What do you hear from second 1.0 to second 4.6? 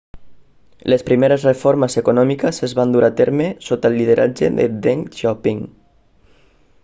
primeres reformes econòmiques es van dur a terme sota el lideratge